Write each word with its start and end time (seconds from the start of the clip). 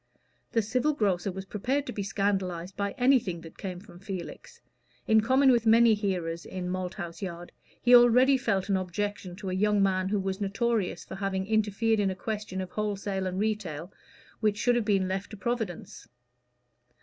The 0.53 0.63
civil 0.63 0.93
grocer 0.93 1.31
was 1.31 1.45
prepared 1.45 1.85
to 1.85 1.93
be 1.93 2.01
scandalized 2.01 2.75
by 2.75 2.95
anything 2.97 3.41
that 3.41 3.59
came 3.59 3.79
from 3.79 3.99
Felix. 3.99 4.59
In 5.07 5.21
common 5.21 5.51
with 5.51 5.67
many 5.67 5.93
hearers 5.93 6.43
in 6.43 6.71
Malthouse 6.71 7.21
Yard, 7.21 7.51
he 7.79 7.95
already 7.95 8.35
felt 8.35 8.67
an 8.67 8.77
objection 8.77 9.35
to 9.35 9.51
a 9.51 9.53
young 9.53 9.83
man 9.83 10.09
who 10.09 10.19
was 10.19 10.41
notorious 10.41 11.05
for 11.05 11.13
having 11.17 11.45
interfered 11.45 11.99
in 11.99 12.09
a 12.09 12.15
question 12.15 12.61
of 12.61 12.71
wholesale 12.71 13.27
and 13.27 13.37
retail, 13.37 13.93
which 14.39 14.57
should 14.57 14.75
have 14.75 14.85
been 14.85 15.07
left 15.07 15.29
to 15.29 15.37
Providence. 15.37 16.07